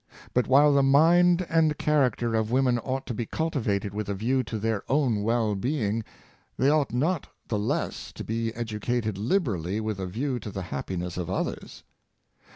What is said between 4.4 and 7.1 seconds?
to their own well being, they ought